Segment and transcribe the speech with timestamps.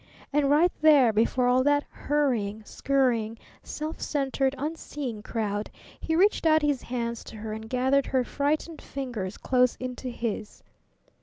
[0.33, 6.63] And right there before all that hurrying, scurrying, self centered, unseeing crowd, he reached out
[6.63, 10.63] his hands to her and gathered her frightened fingers close into his.